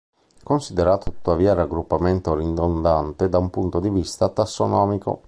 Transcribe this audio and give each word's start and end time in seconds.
Considerato 0.43 1.11
tuttavia 1.11 1.53
raggruppamento 1.53 2.33
ridondante 2.33 3.29
da 3.29 3.37
un 3.37 3.51
punto 3.51 3.79
di 3.79 3.89
vita 3.91 4.29
tassonomico. 4.29 5.19